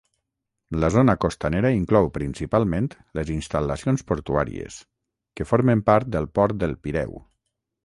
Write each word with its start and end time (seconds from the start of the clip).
La 0.83 0.87
zona 0.93 1.13
costanera 1.25 1.69
inclou 1.79 2.09
principalment 2.15 2.87
les 3.21 3.31
instal·lacions 3.35 4.05
portuàries, 4.13 4.81
que 5.39 5.49
formen 5.53 5.87
part 5.93 6.13
del 6.19 6.31
Port 6.41 6.61
del 6.65 6.77
Pireu. 6.89 7.17